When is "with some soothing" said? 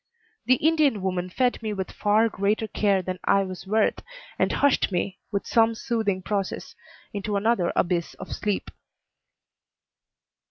5.31-6.23